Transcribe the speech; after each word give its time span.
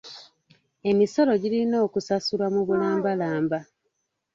Emisolo 0.89 1.31
girina 1.41 1.77
okusasulwa 1.85 2.47
mu 2.55 2.61
bulambalamba. 2.67 3.59